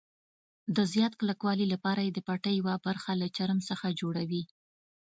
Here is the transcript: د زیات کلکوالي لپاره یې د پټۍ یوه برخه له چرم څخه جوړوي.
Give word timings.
د 0.75 0.77
زیات 0.93 1.13
کلکوالي 1.21 1.65
لپاره 1.73 2.01
یې 2.05 2.11
د 2.13 2.19
پټۍ 2.27 2.53
یوه 2.61 2.75
برخه 2.87 3.11
له 3.21 3.27
چرم 3.35 3.59
څخه 3.69 3.87
جوړوي. 3.99 4.43